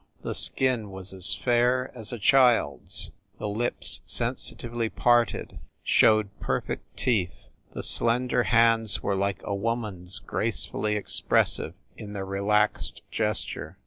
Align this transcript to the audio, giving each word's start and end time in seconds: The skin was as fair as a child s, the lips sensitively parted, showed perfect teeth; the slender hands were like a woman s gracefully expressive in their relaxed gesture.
The 0.23 0.33
skin 0.33 0.89
was 0.89 1.13
as 1.13 1.35
fair 1.35 1.91
as 1.95 2.11
a 2.11 2.17
child 2.17 2.85
s, 2.87 3.11
the 3.37 3.47
lips 3.47 4.01
sensitively 4.07 4.89
parted, 4.89 5.59
showed 5.83 6.31
perfect 6.39 6.97
teeth; 6.97 7.45
the 7.73 7.83
slender 7.83 8.45
hands 8.45 9.03
were 9.03 9.13
like 9.13 9.41
a 9.43 9.53
woman 9.53 10.05
s 10.07 10.17
gracefully 10.17 10.95
expressive 10.95 11.75
in 11.97 12.13
their 12.13 12.25
relaxed 12.25 13.03
gesture. 13.11 13.77